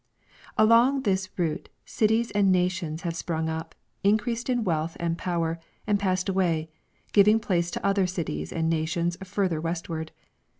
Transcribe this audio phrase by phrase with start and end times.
[0.57, 5.99] Along this route cities and nations have sprung up, increased in Avealth and power, and
[5.99, 6.71] passed away,
[7.13, 10.11] giving place to other cities and nations further westward.